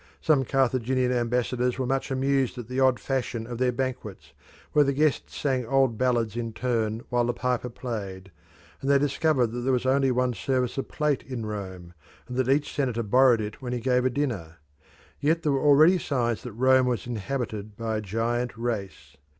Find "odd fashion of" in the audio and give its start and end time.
2.79-3.59